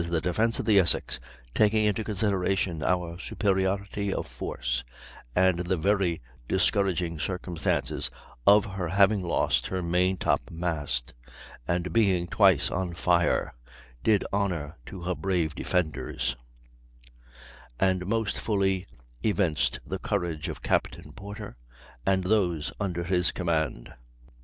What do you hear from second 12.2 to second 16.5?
twice on fire, did honor to her brave defenders,